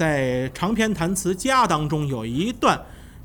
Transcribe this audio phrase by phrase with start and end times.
[0.00, 2.80] 在长篇弹词家当中有一段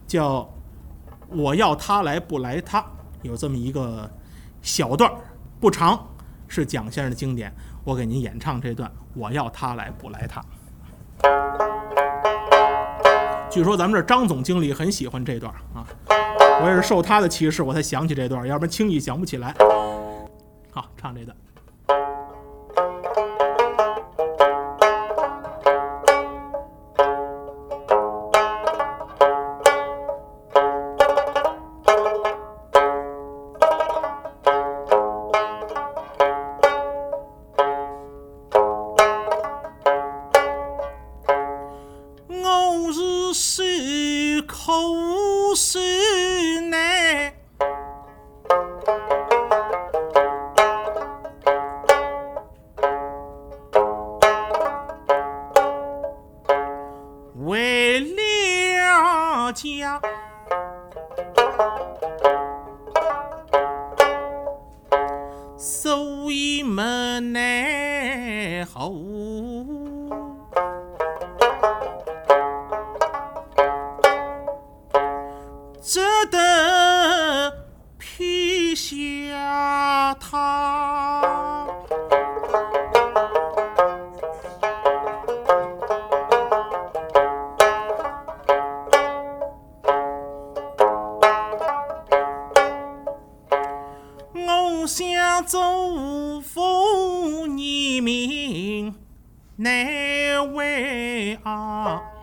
[0.06, 0.54] 叫
[1.32, 2.86] “我要他来不来他”，
[3.24, 4.12] 有这么一个
[4.62, 5.16] 小段儿，
[5.58, 6.06] 不长，
[6.50, 7.56] 是蒋先生的经典。
[7.86, 10.44] 我给您演唱这段“我要他来不来他”。
[13.50, 15.88] 据说咱们这张总经理很喜欢这段啊，
[16.62, 19.56] 我也是受他的启示我才想起这段，要不然轻易想不起来。
[20.72, 21.34] 好，唱这段。
[43.38, 44.64] 是水口
[45.58, 45.82] 水
[46.70, 47.34] 难，
[57.44, 60.02] 为了家。
[65.58, 70.05] 所以没奈何。
[75.88, 76.00] 只
[76.32, 77.68] 得
[78.00, 81.68] 撇下他。
[94.34, 98.96] 我想祝福你命
[99.58, 102.15] 难为啊！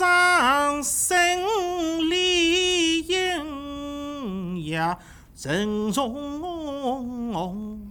[0.00, 1.18] 掌声
[2.08, 4.96] 里应呀，
[5.42, 7.90] 人容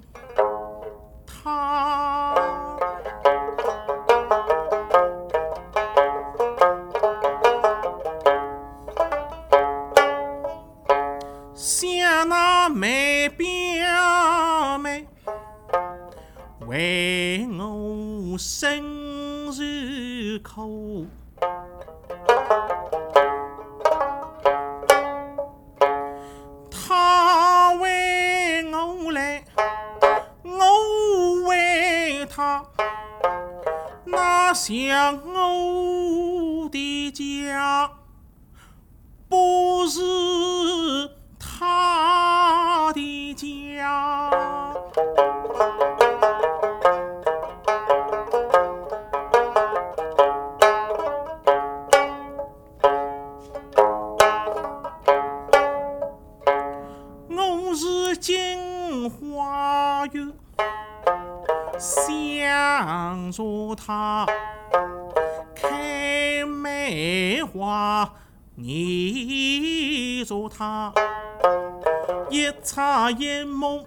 [1.27, 2.33] 他。
[11.53, 15.05] 像那梅表妹
[16.65, 21.05] 为我生日口，
[34.11, 37.99] 那像我的家。
[39.29, 40.01] 不是
[41.37, 44.71] 他的家。
[57.69, 60.33] 我是金花玉，
[62.37, 64.25] 想着他
[65.55, 68.13] 开梅花。
[68.61, 70.91] 你着他
[72.29, 73.85] 一擦一梦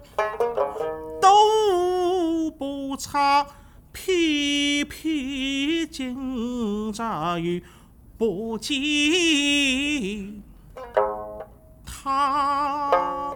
[1.21, 3.45] 都不差，
[3.91, 7.61] 偏偏今朝又
[8.17, 8.75] 不见
[11.85, 13.33] 他。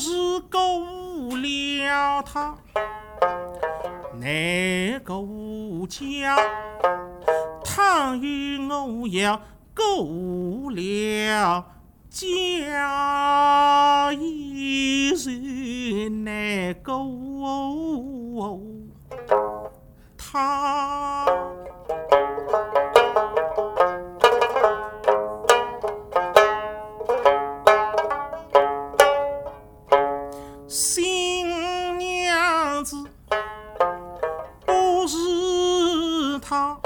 [0.00, 2.56] 是顾了他，
[4.14, 6.34] 难顾家。
[7.62, 9.38] 他与我要
[9.76, 11.66] 顾了
[12.08, 18.58] 家，依然难顾
[20.16, 21.26] 他。
[36.50, 36.80] 是她，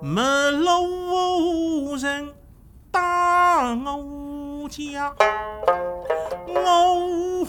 [0.00, 2.32] 没路人
[2.92, 5.12] 打我家，
[6.46, 7.44] 我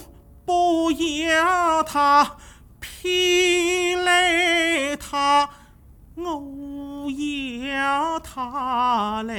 [0.45, 2.37] 不要他，
[2.79, 5.47] 偏来他，
[6.15, 9.35] 我要他来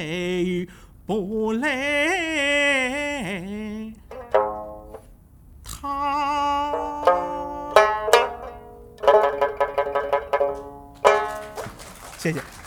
[1.05, 1.79] 不来？
[12.21, 12.60] 谢谢。